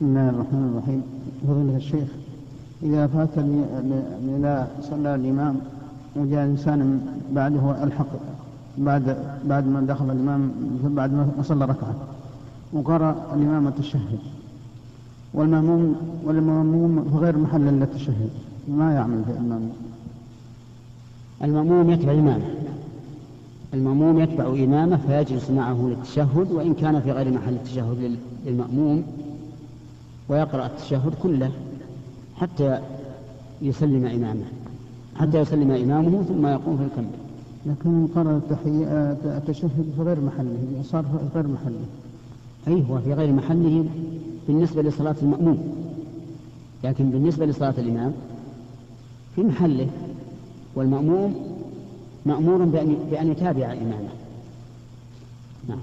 بسم 0.00 0.08
الله 0.08 0.28
الرحمن 0.28 0.64
الرحيم. 0.72 1.02
فضيلة 1.48 1.76
الشيخ 1.76 2.08
إذا 2.82 3.06
فات 3.06 3.38
إذا 4.38 4.68
صلى 4.82 5.14
الإمام 5.14 5.56
وجاء 6.16 6.44
إنسان 6.44 7.00
بعده 7.32 7.84
ألحق 7.84 8.06
بعد 8.78 9.16
بعد 9.44 9.66
ما 9.66 9.80
دخل 9.80 10.04
الإمام 10.04 10.52
بعد 10.84 11.12
ما 11.12 11.28
صلى 11.42 11.64
ركعة 11.64 11.94
وقرأ 12.72 13.16
الإمام 13.34 13.68
التشهد 13.68 14.18
والمأموم 15.34 15.96
والمأموم 16.24 17.04
في 17.10 17.16
غير 17.16 17.38
محل 17.38 17.68
إلا 17.68 17.84
التشهد 17.84 18.30
ما 18.68 18.94
يعمل 18.94 19.24
في 19.24 19.30
المأموم؟ 19.30 19.72
المأموم 21.44 21.90
يتبع 21.90 22.12
إمامه. 22.12 22.50
المأموم 23.74 24.20
يتبع 24.20 24.44
إمامه 24.44 24.96
فيجلس 24.96 25.50
معه 25.50 25.88
للتشهد 25.88 26.52
وإن 26.52 26.74
كان 26.74 27.00
في 27.00 27.12
غير 27.12 27.32
محل 27.32 27.52
التشهد 27.52 28.16
للمأموم 28.46 29.02
ويقرأ 30.30 30.66
التشهد 30.66 31.14
كله 31.22 31.50
حتى 32.36 32.78
يسلم 33.62 34.06
إمامه 34.06 34.44
حتى 35.16 35.38
يسلم 35.38 35.70
إمامه 35.70 36.22
ثم 36.22 36.46
يقوم 36.46 36.76
فيكمل 36.78 37.10
لكن 37.66 38.06
قرأ 38.06 38.40
التشهد 39.24 39.92
في 39.96 40.02
غير 40.02 40.20
محله 40.20 40.82
صار 40.82 41.02
في 41.02 41.38
غير 41.38 41.46
محله. 41.46 41.84
أي 42.68 42.84
هو 42.90 42.98
في 42.98 43.14
غير 43.14 43.32
محله 43.32 43.86
بالنسبة 44.46 44.82
لصلاة 44.82 45.16
المأموم. 45.22 45.74
لكن 46.84 47.10
بالنسبة 47.10 47.46
لصلاة 47.46 47.74
الإمام 47.78 48.12
في 49.36 49.42
محله 49.42 49.88
والمأموم 50.74 51.34
مأمور 52.26 52.64
بأن 52.64 52.96
بأن 53.10 53.30
يتابع 53.30 53.72
إمامه. 53.72 54.14
نعم. 55.68 55.80